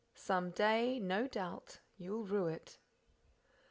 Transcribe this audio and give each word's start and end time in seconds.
Some 0.15 0.49
day, 0.49 0.99
no 0.99 1.27
doubt, 1.27 1.77
you'll 1.95 2.23
rue 2.23 2.47
it!" 2.47 2.79